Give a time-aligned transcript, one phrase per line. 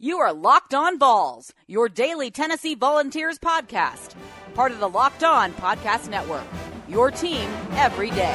[0.00, 4.16] You are Locked On Vols, your daily Tennessee Volunteers podcast,
[4.52, 6.42] part of the Locked On Podcast Network.
[6.88, 8.34] Your team every day.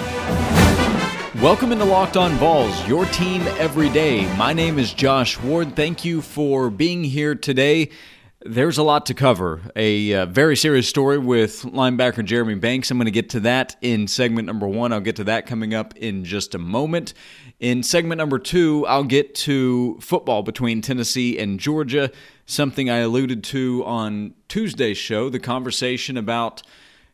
[1.41, 4.33] Welcome into Locked On Vols, your team every day.
[4.37, 5.75] My name is Josh Ward.
[5.75, 7.89] Thank you for being here today.
[8.45, 9.59] There's a lot to cover.
[9.75, 12.89] A uh, very serious story with linebacker Jeremy Banks.
[12.89, 14.93] I'm going to get to that in segment number one.
[14.93, 17.13] I'll get to that coming up in just a moment.
[17.59, 22.11] In segment number two, I'll get to football between Tennessee and Georgia,
[22.45, 26.63] something I alluded to on Tuesday's show, the conversation about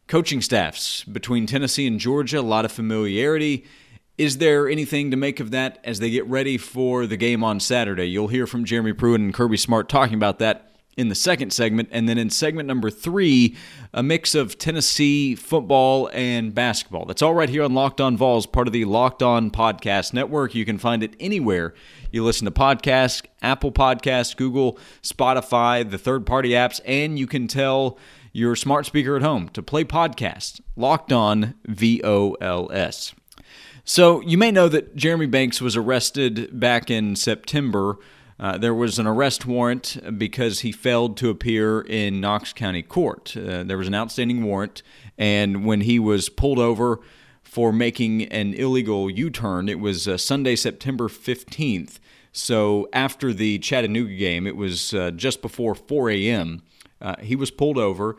[0.05, 3.65] coaching staffs between Tennessee and Georgia, a lot of familiarity.
[4.19, 7.59] Is there anything to make of that as they get ready for the game on
[7.59, 8.05] Saturday?
[8.05, 10.64] You'll hear from Jeremy Pruitt and Kirby Smart talking about that
[10.97, 11.89] in the second segment.
[11.91, 13.55] And then in segment number three,
[13.93, 17.05] a mix of Tennessee football and basketball.
[17.05, 20.55] That's all right here on Locked On Vols, part of the Locked On Podcast Network.
[20.55, 21.73] You can find it anywhere
[22.11, 27.47] you listen to podcasts Apple Podcasts, Google, Spotify, the third party apps, and you can
[27.47, 27.97] tell
[28.31, 33.13] your smart speaker at home to play podcast Locked On VOLS.
[33.83, 37.97] So you may know that Jeremy Banks was arrested back in September
[38.39, 43.35] uh, there was an arrest warrant because he failed to appear in Knox County Court.
[43.37, 44.83] Uh, there was an outstanding warrant,
[45.17, 46.99] and when he was pulled over
[47.43, 51.99] for making an illegal U turn, it was uh, Sunday, September 15th.
[52.33, 56.63] So after the Chattanooga game, it was uh, just before 4 a.m.,
[57.01, 58.17] uh, he was pulled over.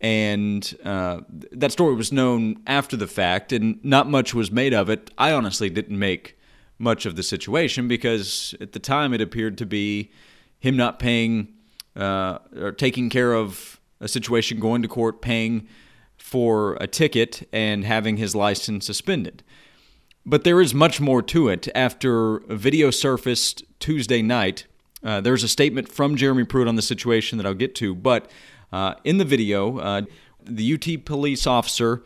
[0.00, 5.10] And that story was known after the fact, and not much was made of it.
[5.16, 6.35] I honestly didn't make
[6.78, 10.10] much of the situation because at the time it appeared to be
[10.58, 11.48] him not paying
[11.96, 15.66] uh, or taking care of a situation, going to court, paying
[16.18, 19.42] for a ticket, and having his license suspended.
[20.24, 21.68] But there is much more to it.
[21.74, 24.66] After a video surfaced Tuesday night,
[25.02, 27.94] uh, there's a statement from Jeremy Pruitt on the situation that I'll get to.
[27.94, 28.30] But
[28.72, 30.02] uh, in the video, uh,
[30.42, 32.02] the UT police officer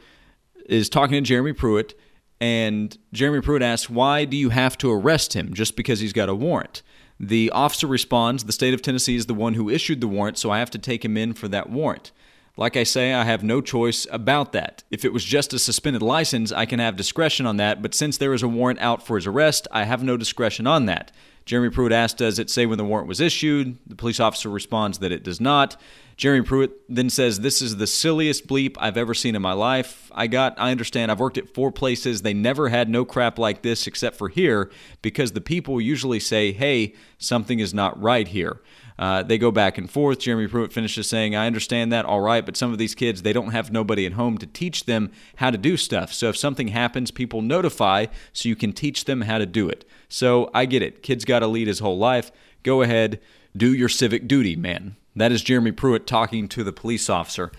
[0.67, 1.99] is talking to Jeremy Pruitt
[2.41, 6.29] and Jeremy Pruitt asks, Why do you have to arrest him just because he's got
[6.29, 6.83] a warrant?
[7.19, 10.51] The officer responds, The state of Tennessee is the one who issued the warrant, so
[10.51, 12.13] I have to take him in for that warrant.
[12.61, 14.85] Like I say, I have no choice about that.
[14.91, 18.19] If it was just a suspended license, I can have discretion on that, but since
[18.19, 21.11] there is a warrant out for his arrest, I have no discretion on that.
[21.47, 23.79] Jeremy Pruitt asks, Does it say when the warrant was issued?
[23.87, 25.81] The police officer responds that it does not.
[26.19, 30.13] Jeremy Pruitt then says, This is the silliest bleep I've ever seen in my life.
[30.15, 32.21] I got, I understand, I've worked at four places.
[32.21, 36.53] They never had no crap like this except for here because the people usually say,
[36.53, 38.61] Hey, something is not right here.
[39.01, 40.19] Uh, they go back and forth.
[40.19, 43.33] Jeremy Pruitt finishes saying, I understand that, all right, but some of these kids, they
[43.33, 46.13] don't have nobody at home to teach them how to do stuff.
[46.13, 49.87] So if something happens, people notify so you can teach them how to do it.
[50.11, 51.03] So I get it.
[51.03, 52.31] Kids got to lead his whole life.
[52.63, 53.21] Go ahead,
[53.57, 54.97] do your civic duty, man.
[55.17, 57.51] That is Jeremy Pruitt talking to the police officer.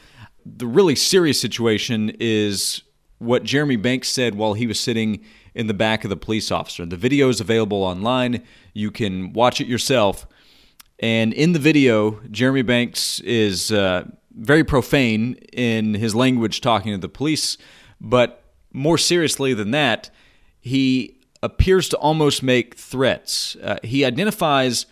[0.45, 2.83] The really serious situation is
[3.17, 5.23] what Jeremy Banks said while he was sitting
[5.55, 6.85] in the back of the police officer.
[6.85, 8.43] The video is available online.
[8.73, 10.27] You can watch it yourself.
[11.01, 14.05] And in the video, Jeremy Banks is uh,
[14.37, 17.57] very profane in his language talking to the police.
[17.99, 20.11] But more seriously than that,
[20.59, 23.57] he appears to almost make threats.
[23.61, 24.85] Uh, he identifies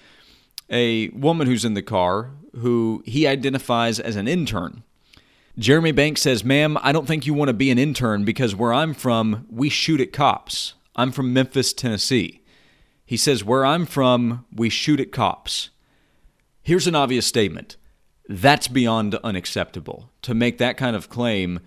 [0.69, 4.83] a woman who's in the car who he identifies as an intern.
[5.57, 8.73] Jeremy Banks says, Ma'am, I don't think you want to be an intern because where
[8.73, 10.73] I'm from, we shoot at cops.
[10.95, 12.41] I'm from Memphis, Tennessee.
[13.05, 15.69] He says, Where I'm from, we shoot at cops.
[16.69, 17.77] Here's an obvious statement
[18.27, 21.61] that's beyond unacceptable to make that kind of claim,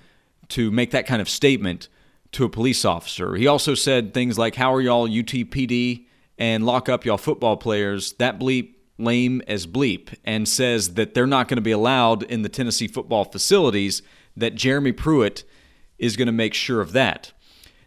[0.50, 1.88] to make that kind of statement
[2.30, 3.34] to a police officer.
[3.34, 6.06] He also said things like, How are y'all UTPD
[6.38, 8.12] and lock up y'all football players?
[8.20, 12.42] That bleep lame as bleep and says that they're not going to be allowed in
[12.42, 14.02] the Tennessee football facilities,
[14.36, 15.42] that Jeremy Pruitt
[15.98, 17.32] is going to make sure of that.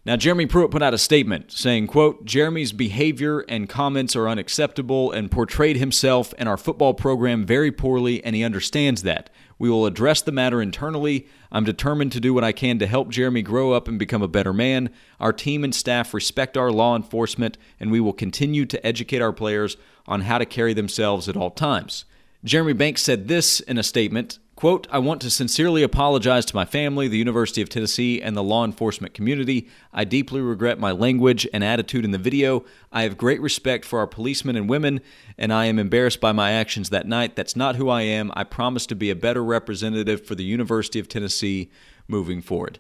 [0.06, 5.12] Now, Jeremy Pruitt put out a statement saying, quote, Jeremy's behavior and comments are unacceptable
[5.12, 9.32] and portrayed himself and our football program very poorly, and he understands that.
[9.58, 11.26] We will address the matter internally.
[11.52, 14.28] I'm determined to do what I can to help Jeremy grow up and become a
[14.28, 14.92] better man.
[15.20, 19.34] Our team and staff respect our law enforcement, and we will continue to educate our
[19.34, 19.76] players
[20.06, 22.06] on how to carry themselves at all times.
[22.44, 26.64] Jeremy Banks said this in a statement Quote, I want to sincerely apologize to my
[26.64, 29.68] family, the University of Tennessee, and the law enforcement community.
[29.94, 32.64] I deeply regret my language and attitude in the video.
[32.90, 35.02] I have great respect for our policemen and women,
[35.38, 37.36] and I am embarrassed by my actions that night.
[37.36, 38.32] That's not who I am.
[38.34, 41.70] I promise to be a better representative for the University of Tennessee
[42.08, 42.80] moving forward.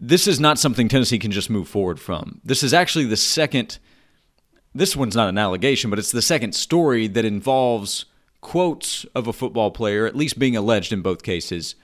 [0.00, 2.40] This is not something Tennessee can just move forward from.
[2.42, 3.78] This is actually the second
[4.74, 8.06] this one's not an allegation, but it's the second story that involves
[8.42, 11.74] quotes of a football player, at least being alleged in both cases,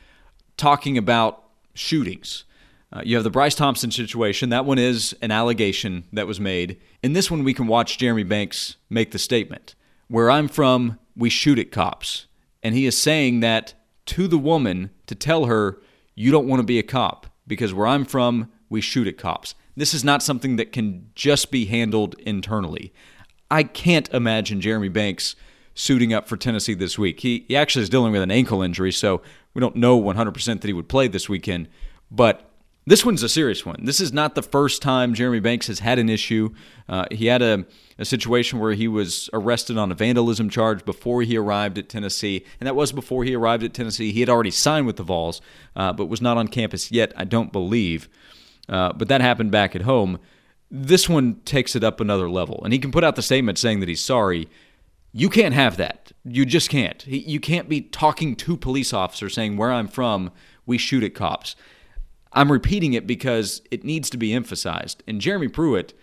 [0.59, 2.45] talking about shootings.
[2.93, 4.51] Uh, you have the Bryce Thompson situation.
[4.51, 6.79] That one is an allegation that was made.
[7.03, 9.75] In this one, we can watch Jeremy Banks make the statement
[10.09, 12.27] Where I'm from, we shoot at cops.
[12.63, 13.75] And he is saying that
[14.07, 15.79] to the woman to tell her,
[16.15, 19.55] You don't want to be a cop because where I'm from, we shoot at cops.
[19.77, 22.93] This is not something that can just be handled internally.
[23.51, 25.37] I can't imagine Jeremy Banks
[25.79, 27.21] suiting up for Tennessee this week.
[27.21, 29.23] He, he actually is dealing with an ankle injury, so
[29.55, 31.69] we don't know 100% that he would play this weekend.
[32.11, 32.51] But
[32.85, 33.85] this one's a serious one.
[33.85, 36.53] This is not the first time Jeremy Banks has had an issue.
[36.89, 37.65] Uh, he had a,
[37.97, 42.45] a situation where he was arrested on a vandalism charge before he arrived at Tennessee,
[42.59, 44.11] and that was before he arrived at Tennessee.
[44.11, 45.41] He had already signed with the Vols,
[45.77, 48.09] uh, but was not on campus yet, I don't believe.
[48.69, 50.19] Uh, but that happened back at home.
[50.73, 53.79] This one takes it up another level, and he can put out the statement saying
[53.79, 54.49] that he's sorry.
[55.13, 56.13] You can't have that.
[56.25, 57.07] You just can't.
[57.07, 60.31] You can't be talking to police officers saying, Where I'm from,
[60.67, 61.57] we shoot at cops.
[62.33, 65.03] I'm repeating it because it needs to be emphasized.
[65.07, 65.95] And Jeremy Pruitt,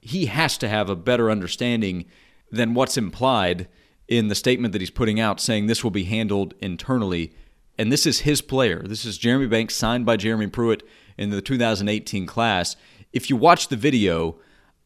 [0.00, 2.06] he has to have a better understanding
[2.50, 3.68] than what's implied
[4.08, 7.32] in the statement that he's putting out saying this will be handled internally.
[7.78, 8.82] And this is his player.
[8.84, 10.82] This is Jeremy Banks, signed by Jeremy Pruitt
[11.16, 12.74] in the 2018 class.
[13.12, 14.38] If you watch the video,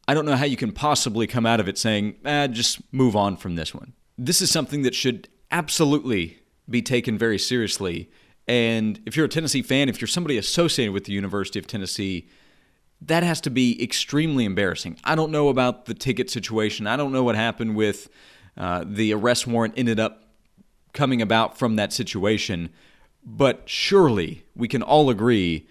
[0.07, 3.15] I don't know how you can possibly come out of it saying, eh, just move
[3.15, 3.93] on from this one.
[4.17, 8.09] This is something that should absolutely be taken very seriously.
[8.47, 12.29] And if you're a Tennessee fan, if you're somebody associated with the University of Tennessee,
[13.01, 14.99] that has to be extremely embarrassing.
[15.03, 16.87] I don't know about the ticket situation.
[16.87, 18.09] I don't know what happened with
[18.57, 20.23] uh, the arrest warrant ended up
[20.93, 22.69] coming about from that situation.
[23.23, 25.67] But surely we can all agree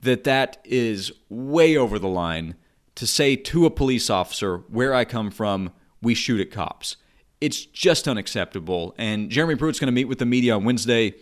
[0.00, 2.56] that that is way over the line
[2.94, 6.96] to say to a police officer, where I come from, we shoot at cops.
[7.40, 8.94] It's just unacceptable.
[8.98, 11.14] And Jeremy Pruitt's going to meet with the media on Wednesday.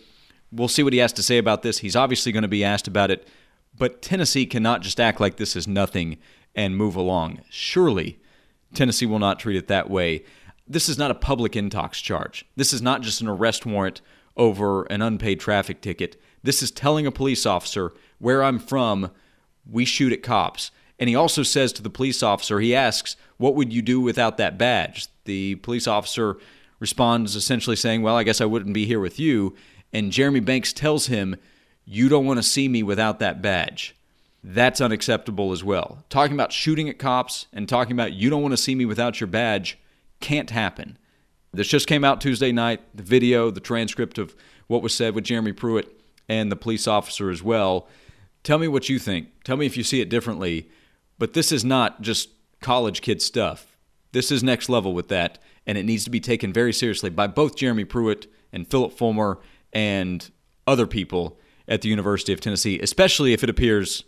[0.51, 1.79] We'll see what he has to say about this.
[1.79, 3.27] He's obviously going to be asked about it.
[3.77, 6.17] But Tennessee cannot just act like this is nothing
[6.53, 7.41] and move along.
[7.49, 8.19] Surely
[8.73, 10.25] Tennessee will not treat it that way.
[10.67, 12.45] This is not a public intox charge.
[12.55, 14.01] This is not just an arrest warrant
[14.37, 16.21] over an unpaid traffic ticket.
[16.43, 19.11] This is telling a police officer, where I'm from,
[19.69, 20.71] we shoot at cops.
[21.01, 24.37] And he also says to the police officer, he asks, What would you do without
[24.37, 25.07] that badge?
[25.25, 26.37] The police officer
[26.79, 29.55] responds essentially saying, Well, I guess I wouldn't be here with you.
[29.91, 31.37] And Jeremy Banks tells him,
[31.85, 33.95] You don't want to see me without that badge.
[34.43, 36.05] That's unacceptable as well.
[36.09, 39.19] Talking about shooting at cops and talking about you don't want to see me without
[39.19, 39.79] your badge
[40.19, 40.99] can't happen.
[41.51, 44.35] This just came out Tuesday night the video, the transcript of
[44.67, 45.99] what was said with Jeremy Pruitt
[46.29, 47.87] and the police officer as well.
[48.43, 49.43] Tell me what you think.
[49.43, 50.69] Tell me if you see it differently.
[51.21, 52.29] But this is not just
[52.61, 53.77] college kid stuff.
[54.11, 55.37] This is next level with that,
[55.67, 59.37] and it needs to be taken very seriously by both Jeremy Pruitt and Phillip Fulmer
[59.71, 60.31] and
[60.65, 61.37] other people
[61.67, 64.03] at the University of Tennessee, especially if it appears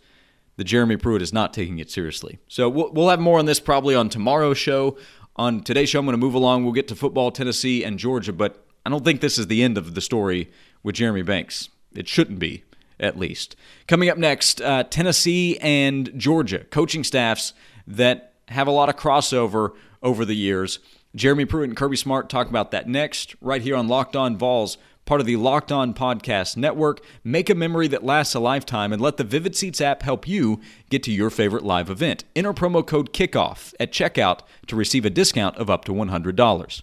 [0.56, 2.40] that Jeremy Pruitt is not taking it seriously.
[2.48, 4.98] So we'll, have more on this probably on tomorrow's show.
[5.36, 6.64] On today's show, I'm going to move along.
[6.64, 9.78] We'll get to football, Tennessee, and Georgia, but I don't think this is the end
[9.78, 10.50] of the story
[10.82, 11.68] with Jeremy Banks.
[11.94, 12.64] It shouldn't be,
[13.00, 13.56] at least.
[13.86, 17.52] Coming up next, uh, Tennessee and Georgia, coaching staffs
[17.86, 19.70] that have a lot of crossover
[20.02, 20.78] over the years.
[21.14, 24.78] Jeremy Pruitt and Kirby Smart talk about that next, right here on Locked On Vols
[25.04, 27.00] part of the Locked On Podcast Network.
[27.22, 30.60] Make a memory that lasts a lifetime and let the Vivid Seats app help you
[30.90, 32.24] get to your favorite live event.
[32.34, 36.82] Enter promo code KICKOFF at checkout to receive a discount of up to $100.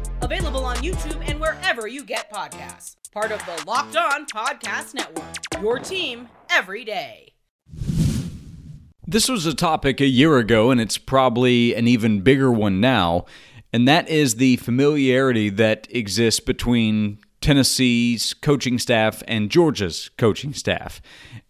[0.21, 2.95] Available on YouTube and wherever you get podcasts.
[3.11, 5.25] Part of the Locked On Podcast Network.
[5.61, 7.33] Your team every day.
[9.07, 13.25] This was a topic a year ago, and it's probably an even bigger one now,
[13.73, 21.01] and that is the familiarity that exists between Tennessee's coaching staff and Georgia's coaching staff.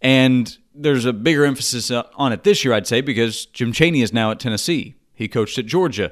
[0.02, 4.14] And there's a bigger emphasis on it this year, I'd say, because Jim Chaney is
[4.14, 4.96] now at Tennessee.
[5.14, 6.12] He coached at Georgia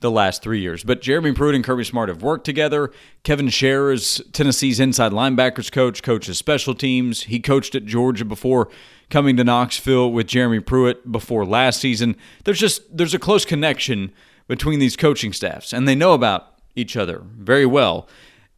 [0.00, 0.84] the last three years.
[0.84, 2.92] But Jeremy Pruitt and Kirby Smart have worked together.
[3.22, 7.24] Kevin Sherrer is Tennessee's inside linebackers coach, coaches special teams.
[7.24, 8.68] He coached at Georgia before
[9.08, 12.16] coming to Knoxville with Jeremy Pruitt before last season.
[12.44, 14.12] There's just there's a close connection
[14.48, 18.08] between these coaching staffs, and they know about each other very well.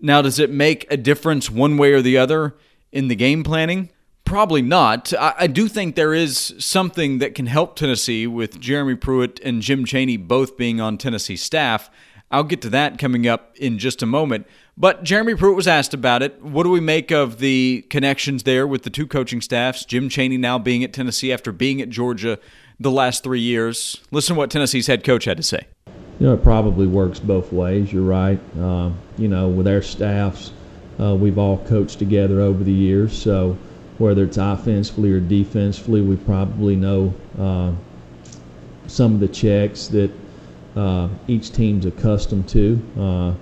[0.00, 2.56] Now, does it make a difference one way or the other
[2.92, 3.90] in the game planning?
[4.28, 5.14] Probably not.
[5.14, 9.62] I, I, do think there is something that can help Tennessee with Jeremy Pruitt and
[9.62, 11.88] Jim Chaney both being on Tennessee staff.
[12.30, 14.46] I'll get to that coming up in just a moment.
[14.76, 16.42] But Jeremy Pruitt was asked about it.
[16.42, 19.86] What do we make of the connections there with the two coaching staffs?
[19.86, 22.38] Jim Chaney now being at Tennessee after being at Georgia
[22.78, 23.96] the last three years.
[24.10, 25.66] Listen to what Tennessee's head coach had to say.
[26.20, 27.94] You know, it probably works both ways.
[27.94, 28.38] You're right.
[28.60, 30.52] Uh, you know, with our staffs,
[31.00, 33.16] uh, we've all coached together over the years.
[33.16, 33.56] So
[33.98, 37.72] whether it's offensively or defensively, we probably know uh,
[38.86, 40.10] some of the checks that
[40.76, 42.80] uh, each team's accustomed to.
[42.98, 43.34] Uh,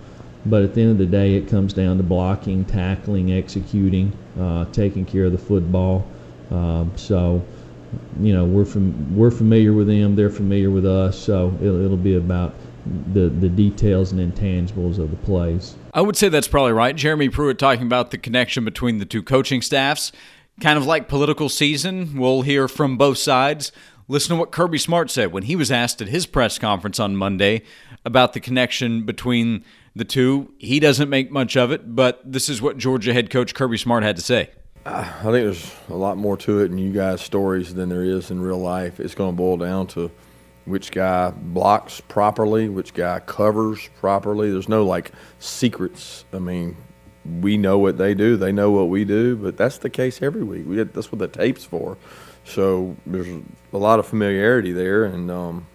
[0.47, 4.65] but at the end of the day, it comes down to blocking, tackling, executing, uh,
[4.67, 6.07] taking care of the football.
[6.51, 7.45] Um, so,
[8.21, 11.19] you know, we're from we're familiar with them; they're familiar with us.
[11.19, 12.55] So it'll, it'll be about
[13.13, 15.75] the the details and intangibles of the plays.
[15.93, 16.95] I would say that's probably right.
[16.95, 20.13] Jeremy Pruitt talking about the connection between the two coaching staffs.
[20.61, 23.73] Kind of like political season, we'll hear from both sides.
[24.09, 27.17] Listen to what Kirby Smart said when he was asked at his press conference on
[27.17, 27.63] Monday
[28.05, 30.55] about the connection between the two.
[30.59, 34.03] He doesn't make much of it, but this is what Georgia head coach Kirby Smart
[34.03, 34.51] had to say.
[34.87, 38.31] I think there's a lot more to it in you guys' stories than there is
[38.31, 39.01] in real life.
[39.01, 40.11] It's going to boil down to
[40.65, 44.51] which guy blocks properly, which guy covers properly.
[44.51, 45.11] There's no like
[45.41, 46.25] secrets.
[46.33, 46.77] I mean,
[47.41, 50.43] we know what they do, they know what we do, but that's the case every
[50.43, 50.67] week.
[50.67, 51.97] We, that's what the tape's for.
[52.45, 53.43] So there's
[53.73, 55.67] a lot of familiarity there, and um,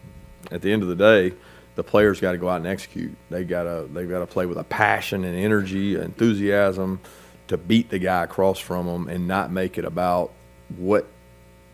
[0.51, 1.35] at the end of the day,
[1.75, 3.15] the players got to go out and execute.
[3.29, 6.99] They got to they've got to play with a passion and energy, enthusiasm
[7.47, 10.31] to beat the guy across from them, and not make it about
[10.77, 11.07] what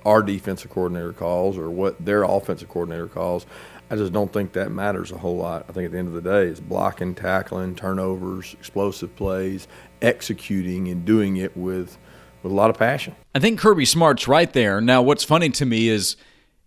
[0.06, 3.46] our defensive coordinator calls or what their offensive coordinator calls.
[3.90, 5.66] I just don't think that matters a whole lot.
[5.70, 9.68] I think at the end of the day, it's blocking, tackling, turnovers, explosive plays,
[10.02, 11.98] executing, and doing it with
[12.44, 13.16] with a lot of passion.
[13.34, 14.80] I think Kirby Smart's right there.
[14.82, 16.16] Now, what's funny to me is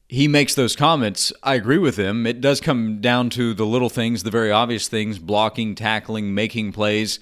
[0.09, 1.33] he makes those comments.
[1.43, 2.27] I agree with him.
[2.27, 6.73] It does come down to the little things, the very obvious things blocking, tackling, making
[6.73, 7.21] plays.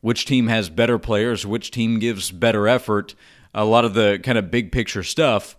[0.00, 1.44] Which team has better players?
[1.44, 3.14] Which team gives better effort?
[3.52, 5.56] A lot of the kind of big picture stuff.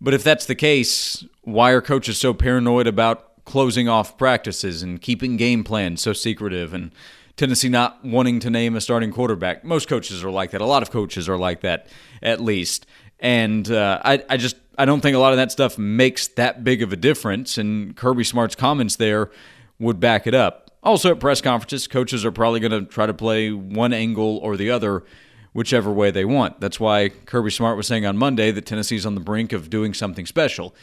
[0.00, 5.00] But if that's the case, why are coaches so paranoid about closing off practices and
[5.00, 6.92] keeping game plans so secretive and
[7.38, 9.64] Tennessee not wanting to name a starting quarterback.
[9.64, 10.60] Most coaches are like that.
[10.60, 11.86] A lot of coaches are like that,
[12.20, 12.84] at least.
[13.20, 16.62] And uh, I, I just I don't think a lot of that stuff makes that
[16.62, 17.56] big of a difference.
[17.56, 19.30] And Kirby Smart's comments there
[19.78, 20.70] would back it up.
[20.82, 24.56] Also, at press conferences, coaches are probably going to try to play one angle or
[24.56, 25.04] the other,
[25.52, 26.60] whichever way they want.
[26.60, 29.94] That's why Kirby Smart was saying on Monday that Tennessee's on the brink of doing
[29.94, 30.74] something special.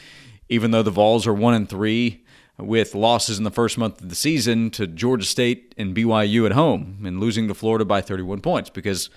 [0.48, 2.25] Even though the Vols are one and three,
[2.58, 6.54] with losses in the first month of the season to Georgia State and BYU at
[6.54, 9.10] home and losing to Florida by 31 points because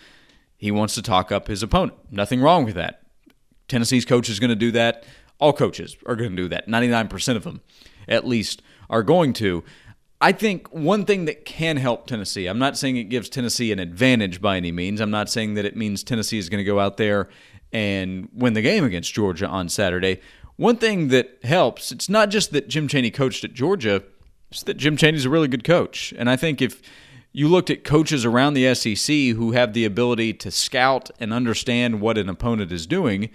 [0.56, 1.96] he wants to talk up his opponent.
[2.10, 3.02] Nothing wrong with that.
[3.68, 5.04] Tennessee's coach is going to do that.
[5.38, 6.66] All coaches are going to do that.
[6.66, 7.60] 99% of them,
[8.08, 9.62] at least, are going to.
[10.20, 13.78] I think one thing that can help Tennessee, I'm not saying it gives Tennessee an
[13.78, 15.00] advantage by any means.
[15.00, 17.28] I'm not saying that it means Tennessee is going to go out there
[17.72, 20.20] and win the game against Georgia on Saturday.
[20.58, 24.02] One thing that helps, it's not just that Jim Chaney coached at Georgia,
[24.50, 26.12] it's that Jim Chaney's a really good coach.
[26.18, 26.82] And I think if
[27.30, 32.00] you looked at coaches around the SEC who have the ability to scout and understand
[32.00, 33.30] what an opponent is doing,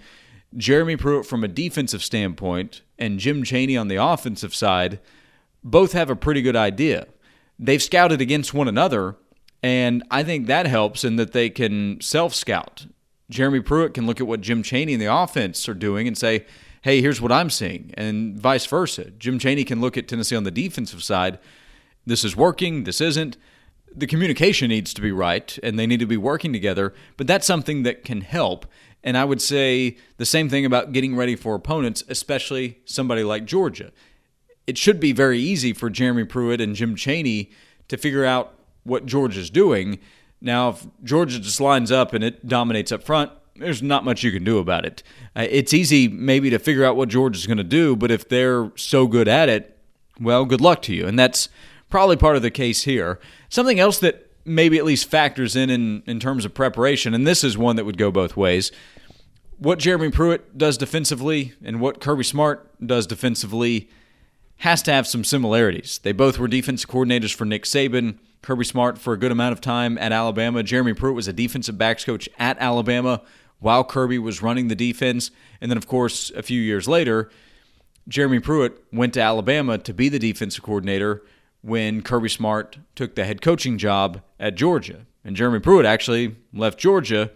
[0.54, 5.00] Jeremy Pruitt from a defensive standpoint and Jim Chaney on the offensive side
[5.62, 7.06] both have a pretty good idea.
[7.58, 9.16] They've scouted against one another,
[9.62, 12.84] and I think that helps in that they can self scout.
[13.30, 16.44] Jeremy Pruitt can look at what Jim Chaney and the offense are doing and say,
[16.84, 19.10] hey, here's what I'm seeing, and vice versa.
[19.12, 21.38] Jim Chaney can look at Tennessee on the defensive side.
[22.04, 23.38] This is working, this isn't.
[23.96, 27.46] The communication needs to be right, and they need to be working together, but that's
[27.46, 28.66] something that can help.
[29.02, 33.46] And I would say the same thing about getting ready for opponents, especially somebody like
[33.46, 33.90] Georgia.
[34.66, 37.50] It should be very easy for Jeremy Pruitt and Jim Chaney
[37.88, 40.00] to figure out what Georgia's doing.
[40.38, 44.32] Now, if Georgia just lines up and it dominates up front, there's not much you
[44.32, 45.02] can do about it.
[45.36, 48.72] Uh, it's easy maybe to figure out what Georgia's going to do, but if they're
[48.76, 49.78] so good at it,
[50.20, 51.06] well, good luck to you.
[51.06, 51.48] And that's
[51.90, 53.20] probably part of the case here.
[53.48, 57.44] Something else that maybe at least factors in, in in terms of preparation, and this
[57.44, 58.72] is one that would go both ways.
[59.58, 63.88] What Jeremy Pruitt does defensively and what Kirby Smart does defensively
[64.58, 65.98] has to have some similarities.
[66.02, 68.18] They both were defensive coordinators for Nick Saban.
[68.42, 70.62] Kirby Smart for a good amount of time at Alabama.
[70.62, 73.22] Jeremy Pruitt was a defensive backs coach at Alabama
[73.64, 75.30] while Kirby was running the defense.
[75.58, 77.30] And then, of course, a few years later,
[78.06, 81.22] Jeremy Pruitt went to Alabama to be the defensive coordinator
[81.62, 85.06] when Kirby Smart took the head coaching job at Georgia.
[85.24, 87.30] And Jeremy Pruitt actually left Georgia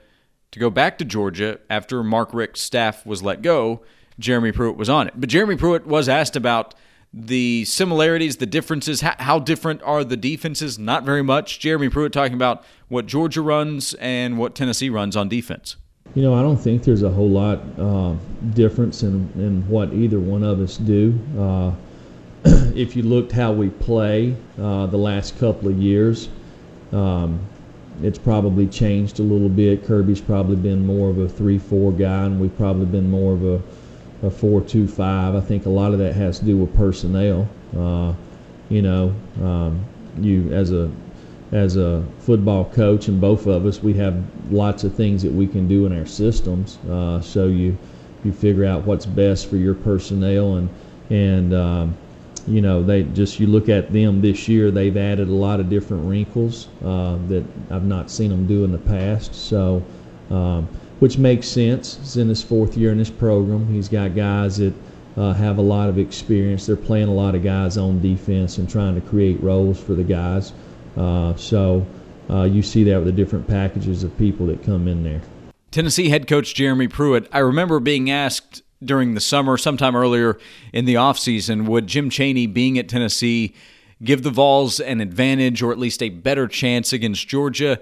[0.51, 3.81] to go back to Georgia after Mark Richt's staff was let go.
[4.19, 5.15] Jeremy Pruitt was on it.
[5.17, 6.75] But Jeremy Pruitt was asked about
[7.11, 9.01] the similarities, the differences.
[9.01, 10.79] How, how, different are the defenses?
[10.79, 11.59] Not very much.
[11.59, 15.77] Jeremy Pruitt talking about what Georgia runs and what Tennessee runs on defense.
[16.15, 18.15] You know, I don't think there's a whole lot uh,
[18.55, 21.19] difference in, in what either one of us do.
[21.39, 21.73] Uh,
[22.75, 26.29] if you looked how we play uh, the last couple of years,
[26.93, 27.39] um,
[28.03, 29.85] it's probably changed a little bit.
[29.85, 33.63] Kirby's probably been more of a three-four guy, and we've probably been more of a
[34.23, 35.35] a four-two-five.
[35.35, 37.49] I think a lot of that has to do with personnel.
[37.77, 38.15] Uh,
[38.69, 39.85] you know, um,
[40.19, 40.91] you as a
[41.53, 45.47] as a football coach, and both of us, we have lots of things that we
[45.47, 46.79] can do in our systems.
[46.89, 47.77] Uh, so you
[48.25, 50.69] you figure out what's best for your personnel, and
[51.11, 51.97] and um,
[52.47, 54.71] you know they just you look at them this year.
[54.71, 58.73] They've added a lot of different wrinkles uh, that I've not seen them do in
[58.73, 59.35] the past.
[59.35, 59.83] So.
[60.31, 61.97] Um, which makes sense.
[61.99, 63.67] He's in his fourth year in this program.
[63.69, 64.75] He's got guys that
[65.17, 66.67] uh, have a lot of experience.
[66.67, 70.05] They're playing a lot of guys on defense and trying to create roles for the
[70.05, 70.53] guys.
[70.99, 71.87] Uh, so
[72.29, 75.23] uh, you see that with the different packages of people that come in there.
[75.71, 77.29] Tennessee head coach Jeremy Pruitt.
[77.33, 80.39] I remember being asked during the summer, sometime earlier
[80.73, 83.55] in the offseason, would Jim Chaney being at Tennessee
[84.03, 87.81] give the Vols an advantage or at least a better chance against Georgia?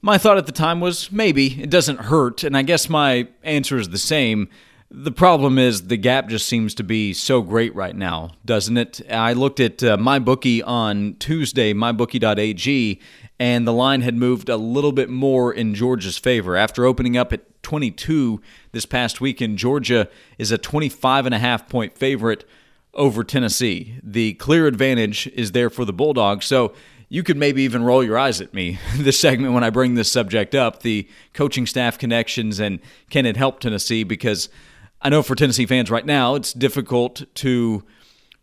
[0.00, 1.60] My thought at the time was maybe.
[1.60, 2.44] It doesn't hurt.
[2.44, 4.48] And I guess my answer is the same.
[4.90, 9.02] The problem is the gap just seems to be so great right now, doesn't it?
[9.10, 13.00] I looked at uh, MyBookie on Tuesday, mybookie.ag,
[13.38, 16.56] and the line had moved a little bit more in Georgia's favor.
[16.56, 18.40] After opening up at 22
[18.72, 22.46] this past weekend, Georgia is a 25 and a half point favorite
[22.94, 24.00] over Tennessee.
[24.02, 26.46] The clear advantage is there for the Bulldogs.
[26.46, 26.72] So
[27.10, 30.10] you could maybe even roll your eyes at me this segment when I bring this
[30.10, 34.48] subject up the coaching staff connections and can it help Tennessee because
[35.00, 37.84] I know for Tennessee fans right now, it's difficult to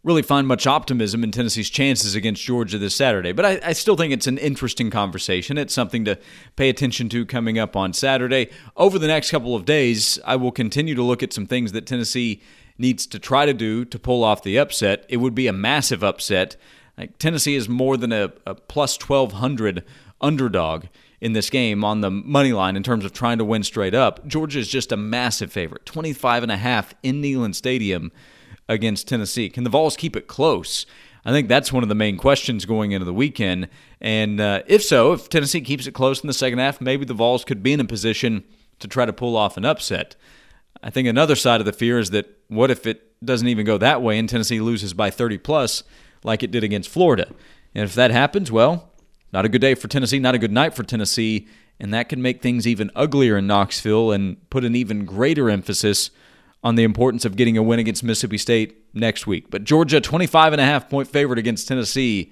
[0.05, 3.31] really find much optimism in Tennessee's chances against Georgia this Saturday.
[3.31, 5.57] But I, I, still think it's an interesting conversation.
[5.57, 6.17] It's something to
[6.55, 8.51] pay attention to coming up on Saturday.
[8.77, 11.87] Over the next couple of days, I will continue to look at some things that
[11.87, 12.39] Tennessee
[12.77, 15.05] needs to try to do to pull off the upset.
[15.09, 16.55] It would be a massive upset.
[16.97, 19.83] Like Tennessee is more than a, a plus 1200
[20.21, 20.85] underdog
[21.21, 24.25] in this game on the money line in terms of trying to win straight up.
[24.27, 28.11] Georgia is just a massive favorite, 25 and a half in Neyland Stadium
[28.67, 29.49] against Tennessee.
[29.49, 30.85] Can the Vols keep it close?
[31.25, 33.69] I think that's one of the main questions going into the weekend.
[33.99, 37.15] And uh, if so, if Tennessee keeps it close in the second half, maybe the
[37.15, 38.43] Vols could be in a position
[38.79, 40.15] to try to pull off an upset.
[40.83, 43.77] I think another side of the fear is that what if it doesn't even go
[43.79, 45.83] that way and Tennessee loses by 30 plus
[46.23, 47.27] like it did against Florida?
[47.73, 48.91] And if that happens, well,
[49.35, 51.45] not a good day for Tennessee, not a good night for Tennessee,
[51.77, 56.09] and that can make things even uglier in Knoxville and put an even greater emphasis
[56.63, 59.51] on the importance of getting a win against Mississippi State next week.
[59.51, 62.31] But Georgia, 25 and a half point favorite against Tennessee.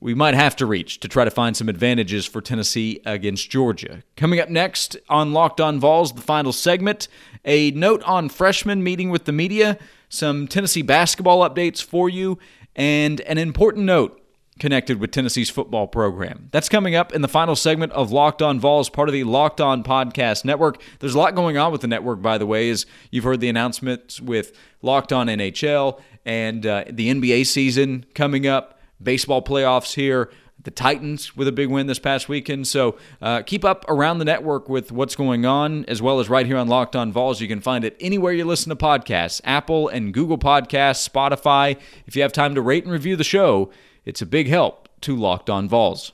[0.00, 4.02] We might have to reach to try to find some advantages for Tennessee against Georgia.
[4.16, 7.06] Coming up next on Locked On Vols, the final segment,
[7.44, 12.36] a note on freshmen meeting with the media, some Tennessee basketball updates for you,
[12.74, 14.20] and an important note
[14.58, 16.48] connected with Tennessee's football program.
[16.50, 19.60] That's coming up in the final segment of Locked On Vols, part of the Locked
[19.60, 20.80] On Podcast Network.
[21.00, 23.48] There's a lot going on with the network, by the way, as you've heard the
[23.48, 30.30] announcements with Locked On NHL and uh, the NBA season coming up, baseball playoffs here.
[30.62, 32.66] The Titans with a big win this past weekend.
[32.66, 36.44] So uh, keep up around the network with what's going on, as well as right
[36.44, 37.40] here on Locked On Vols.
[37.40, 41.78] You can find it anywhere you listen to podcasts Apple and Google Podcasts, Spotify.
[42.08, 43.70] If you have time to rate and review the show,
[44.06, 46.12] it's a big help to Locked On Vols.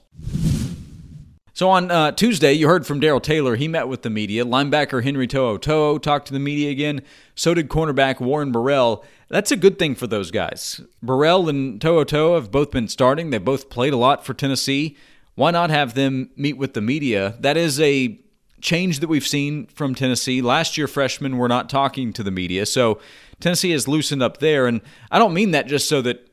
[1.52, 3.57] So on uh, Tuesday, you heard from Darrell Taylor.
[3.57, 4.44] He met with the media.
[4.46, 7.02] Linebacker Henry To'oTo'o talked to the media again.
[7.35, 9.05] So did cornerback Warren Burrell.
[9.28, 10.81] That's a good thing for those guys.
[11.02, 13.28] Burrell and To'oTo'o have both been starting.
[13.28, 14.96] They both played a lot for Tennessee.
[15.35, 17.37] Why not have them meet with the media?
[17.40, 18.18] That is a
[18.62, 20.40] change that we've seen from Tennessee.
[20.40, 22.64] Last year, freshmen were not talking to the media.
[22.64, 22.98] So
[23.40, 24.66] Tennessee has loosened up there.
[24.66, 26.32] And I don't mean that just so that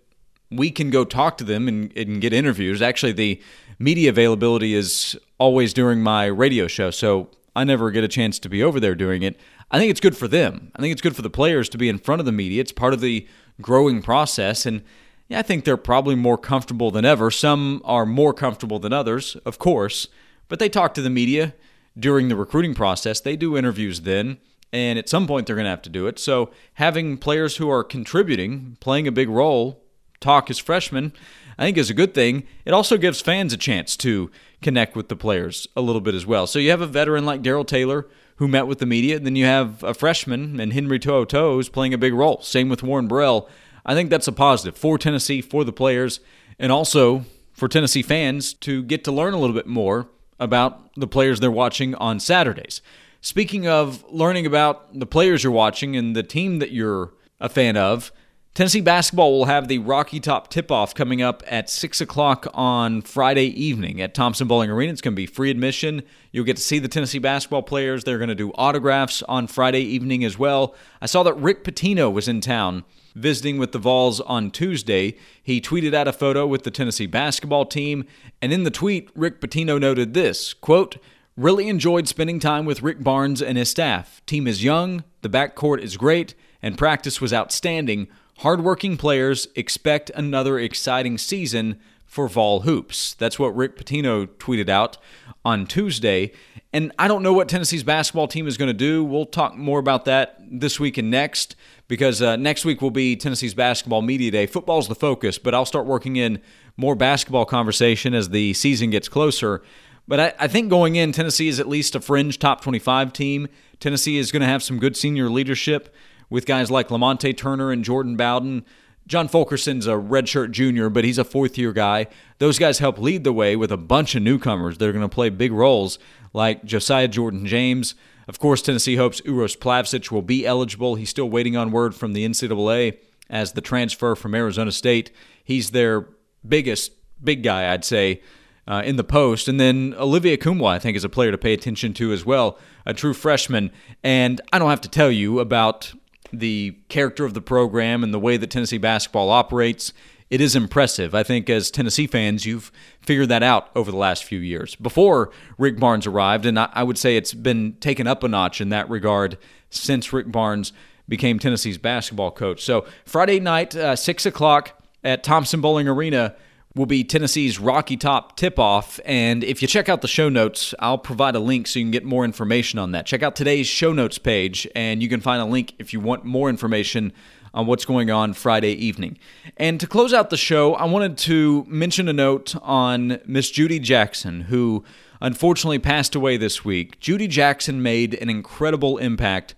[0.52, 2.82] we can go talk to them and, and get interviews.
[2.82, 3.42] Actually, the
[3.78, 8.50] media availability is always during my radio show, so I never get a chance to
[8.50, 9.40] be over there doing it.
[9.72, 10.72] I think it's good for them.
[10.76, 12.62] I think it's good for the players to be in front of the media.
[12.62, 13.28] It's part of the
[13.62, 14.82] growing process, and
[15.28, 17.30] yeah, I think they're probably more comfortable than ever.
[17.30, 20.08] Some are more comfortable than others, of course,
[20.48, 21.54] but they talk to the media
[21.98, 23.20] during the recruiting process.
[23.20, 24.40] They do interviews then.
[24.72, 26.20] and at some point they're going to have to do it.
[26.20, 29.82] So having players who are contributing, playing a big role,
[30.20, 31.14] talk as freshmen,
[31.58, 32.44] I think is a good thing.
[32.66, 36.26] It also gives fans a chance to connect with the players a little bit as
[36.26, 36.48] well.
[36.48, 39.36] So you have a veteran like Darrell Taylor who met with the media, and then
[39.36, 42.42] you have a freshman and Henry To'oTo'o who's playing a big role.
[42.42, 43.50] Same with Warren Burrell.
[43.86, 46.20] I think that's a positive for Tennessee, for the players,
[46.58, 50.08] and also for Tennessee fans to get to learn a little bit more
[50.40, 52.82] about the players they're watching on Saturdays.
[53.20, 57.76] Speaking of learning about the players you're watching and the team that you're a fan
[57.76, 58.14] of,
[58.56, 63.02] Tennessee basketball will have the Rocky Top tip off coming up at 6 o'clock on
[63.02, 64.92] Friday evening at Thompson Boling Arena.
[64.92, 66.04] It's going to be free admission.
[66.32, 68.04] You'll get to see the Tennessee basketball players.
[68.04, 70.76] They're going to do autographs on Friday evening as well.
[71.02, 72.84] I saw that Rick Pitino was in town
[73.16, 75.16] visiting with the Vols on Tuesday.
[75.42, 78.06] He tweeted out a photo with the Tennessee basketball team,
[78.42, 80.98] and in the tweet, Rick Pitino noted this quote,
[81.38, 84.22] Really enjoyed spending time with Rick Barnes and his staff.
[84.26, 88.10] Team is young, the backcourt is great, and practice was outstanding.
[88.40, 93.14] Hardworking players expect another exciting season for Vol Hoops.
[93.16, 94.98] That's what Rick Pitino tweeted out
[95.44, 96.32] on Tuesday.
[96.72, 99.04] And I don't know what Tennessee's basketball team is going to do.
[99.04, 101.58] We'll talk more about that this week and next
[101.90, 104.46] because uh, next week will be Tennessee's basketball media day.
[104.46, 106.42] Football's the focus, but I'll start working in
[106.78, 109.62] more basketball conversation as the season gets closer.
[110.08, 113.50] But I, I think going in, Tennessee is at least a fringe top 25 team.
[113.82, 115.94] Tennessee is going to have some good senior leadership
[116.30, 118.66] with guys like Lamonte Turner and Jordan Bowden.
[119.08, 122.08] John Fulkerson's a redshirt junior, but he's a fourth year guy.
[122.38, 125.10] Those guys help lead the way with a bunch of newcomers that are going to
[125.10, 125.98] play big roles,
[126.32, 127.96] like Josiah Jordan James,
[128.30, 130.94] of course, Tennessee hopes Uros Plavsic will be eligible.
[130.94, 135.10] He's still waiting on word from the NCAA as the transfer from Arizona State.
[135.44, 136.08] He's their
[136.48, 136.92] biggest,
[137.24, 138.22] big guy, I'd say,
[138.68, 139.48] uh, in the post.
[139.48, 142.60] And then Olivier Nkamhoua, I think, is a player to pay attention to as well,
[142.86, 143.72] a true freshman.
[144.04, 145.92] And I don't have to tell you about
[146.32, 149.94] the character of the program and the way that Tennessee basketball operates
[150.30, 151.16] it is impressive.
[151.16, 154.76] I think as Tennessee fans, you've figured that out over the last few years.
[154.76, 158.70] Before Rick Barnes arrived, and I, would say it's been taken up a notch in
[158.70, 159.38] that regard
[159.72, 160.72] since Rick Barnes
[161.08, 162.64] became Tennessee's basketball coach.
[162.64, 166.36] So Friday night, uh, 6 o'clock at Thompson Boling Arena
[166.80, 169.02] will be Tennessee's Rocky Top tip off.
[169.04, 171.92] And if you check out the show notes, I'll provide a link so you can
[171.92, 173.06] get more information on that.
[173.06, 176.24] Check out today's show notes page, and you can find a link if you want
[176.24, 177.12] more information
[177.54, 179.18] on what's going on Friday evening.
[179.58, 183.80] And to close out the show, I wanted to mention a note on Miss Judy
[183.80, 184.86] Jackson, who
[185.20, 186.98] unfortunately passed away this week.
[187.02, 189.54] Judy Jackson made an incredible impact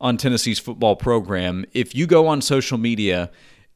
[0.00, 1.66] on Tennessee's football program.
[1.74, 3.30] If you go on social media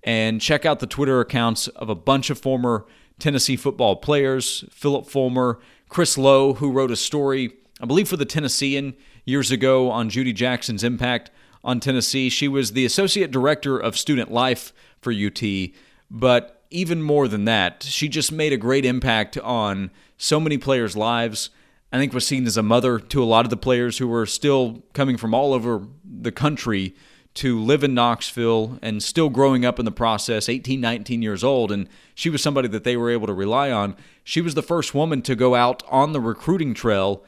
[0.06, 2.86] and check out the Twitter accounts of a bunch of former
[3.18, 8.24] Tennessee football players, Phillip Fulmer, Chris Low, who wrote a story, I believe, for the
[8.24, 11.32] Tennessean years ago on Judy Jackson's impact
[11.64, 12.28] on Tennessee.
[12.28, 15.42] She was the associate director of student life for UT,
[16.08, 20.96] but even more than that, she just made a great impact on so many players'
[20.96, 21.50] lives.
[21.92, 24.26] I think was seen as a mother to a lot of the players who were
[24.26, 26.94] still coming from all over the country
[27.36, 31.70] to live in Knoxville and still growing up in the process, 18, 19 years old.
[31.70, 33.96] And she was somebody that they were able to rely on.
[34.24, 37.22] She was the first woman to go out on the recruiting trail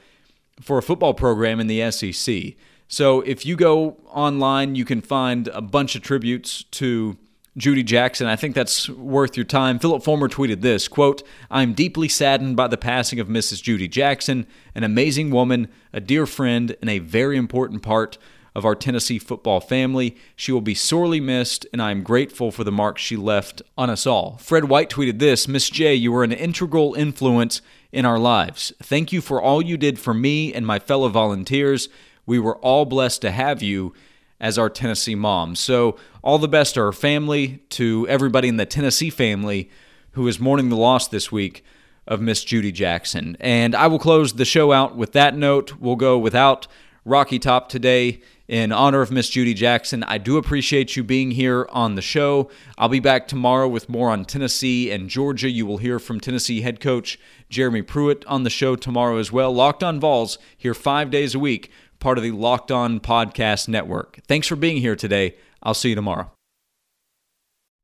[0.60, 2.54] for a football program in the SEC.
[2.88, 7.18] So if you go online, you can find a bunch of tributes to
[7.58, 8.26] Judy Jackson.
[8.26, 9.78] I think that's worth your time.
[9.78, 13.62] Phillip Fulmer tweeted this quote, I'm deeply saddened by the passing of Mrs.
[13.62, 18.16] Judy Jackson, an amazing woman, a dear friend, and a very important part
[18.58, 20.16] of our Tennessee football family.
[20.34, 23.88] She will be sorely missed, and I am grateful for the mark she left on
[23.88, 24.36] us all.
[24.42, 28.72] Fred White tweeted this Miss J, you were an integral influence in our lives.
[28.82, 31.88] Thank you for all you did for me and my fellow volunteers.
[32.26, 33.94] We were all blessed to have you
[34.40, 35.54] as our Tennessee mom.
[35.54, 39.70] So, all the best to our family, to everybody in the Tennessee family
[40.12, 41.64] who is mourning the loss this week
[42.08, 43.36] of Miss Judy Jackson.
[43.38, 45.78] And I will close the show out with that note.
[45.78, 46.66] We'll go without
[47.04, 50.02] Rocky Top today in honor of Miss Judy Jackson.
[50.04, 52.50] I do appreciate you being here on the show.
[52.78, 55.50] I'll be back tomorrow with more on Tennessee and Georgia.
[55.50, 57.18] You will hear from Tennessee head coach
[57.50, 59.52] Jeremy Pruitt on the show tomorrow as well.
[59.52, 64.20] Locked on Vols here five days a week part of the Locked On Podcast Network.
[64.26, 65.36] Thanks for being here today.
[65.62, 66.37] I'll see you tomorrow.